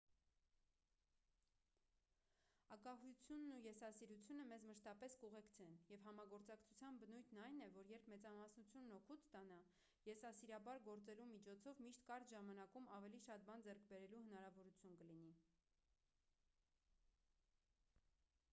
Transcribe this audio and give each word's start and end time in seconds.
ագահությունն 2.75 3.51
ու 3.55 3.57
եսասիրությունը 3.65 4.45
մեզ 4.51 4.63
մշտապես 4.69 5.17
կուղեկցեն 5.23 5.75
և 5.89 6.05
համագործակցության 6.07 6.97
բնույթն 7.03 7.41
այն 7.47 7.59
է 7.65 7.67
որ 7.75 7.91
երբ 7.91 8.07
մեծամասնությունն 8.13 8.95
օգուտ 8.99 9.25
ստանա 9.27 9.59
եսասիրաբար 10.09 10.81
գործելու 10.87 11.29
միջոցով 11.33 11.83
միշտ 11.89 12.07
կարճ 12.09 12.33
ժամանակում 12.37 12.87
ավելի 12.97 13.19
շատ 13.27 13.45
բան 13.51 13.67
ձեռք 13.69 13.85
բերելու 13.93 14.23
հնարավորություն 14.29 14.97
կլինի 15.03 15.31